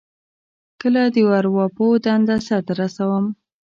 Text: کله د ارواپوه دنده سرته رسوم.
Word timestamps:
کله 0.81 1.01
د 1.13 1.15
ارواپوه 1.37 1.95
دنده 2.05 2.37
سرته 2.47 2.73
رسوم. 2.81 3.25